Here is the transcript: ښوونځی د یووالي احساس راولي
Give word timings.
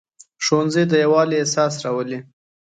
ښوونځی 0.45 0.83
د 0.87 0.93
یووالي 1.03 1.35
احساس 1.39 1.73
راولي 1.83 2.19